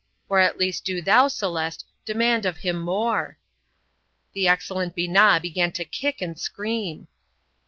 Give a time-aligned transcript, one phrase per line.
[0.29, 3.37] Or at least do thou, Celeste, demand of him more."
[4.33, 7.07] The excellent Binat began to kick and scream.